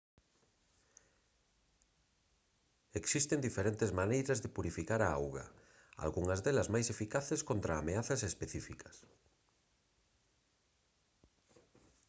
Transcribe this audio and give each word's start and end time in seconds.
existen 2.99 3.45
diferentes 3.47 3.91
maneiras 3.99 4.39
de 4.43 4.53
purificar 4.55 5.01
a 5.03 5.09
auga 5.19 5.45
algunhas 6.05 6.39
delas 6.45 6.71
máis 6.73 6.87
eficaces 6.95 7.41
contra 7.49 7.71
ameazas 7.75 8.21
específicas 8.31 8.95